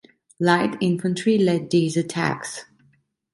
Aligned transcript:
Light 0.39 0.77
infantry 0.81 1.37
led 1.37 1.69
these 1.69 1.95
attacks. 1.95 2.65